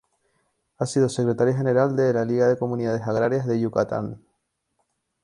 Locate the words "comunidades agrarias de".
2.57-3.59